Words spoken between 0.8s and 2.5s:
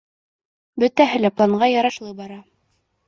—Бөтәһе лә планға ярашлы бара.